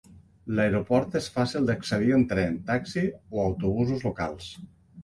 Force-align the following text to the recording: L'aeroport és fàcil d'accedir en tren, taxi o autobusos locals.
L'aeroport 0.59 1.17
és 1.19 1.27
fàcil 1.35 1.67
d'accedir 1.69 2.17
en 2.17 2.27
tren, 2.35 2.59
taxi 2.73 3.07
o 3.21 3.47
autobusos 3.47 4.07
locals. 4.11 4.55